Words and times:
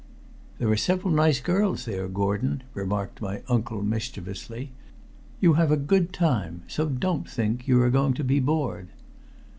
"There 0.57 0.67
are 0.71 0.75
several 0.77 1.13
nice 1.13 1.39
girls 1.39 1.85
there, 1.85 2.07
Gordon," 2.07 2.63
remarked 2.73 3.21
my 3.21 3.43
uncle 3.47 3.83
mischievously. 3.83 4.71
"You 5.39 5.53
have 5.53 5.71
a 5.71 5.77
good 5.77 6.11
time, 6.11 6.63
so 6.67 6.89
don't 6.89 7.29
think 7.29 7.67
you 7.67 7.79
are 7.83 7.91
going 7.91 8.15
to 8.15 8.23
be 8.23 8.39
bored." 8.39 8.87